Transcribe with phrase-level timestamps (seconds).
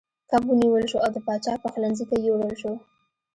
[0.29, 2.71] کب ونیول شو او د پاچا پخلنځي ته یووړل شو.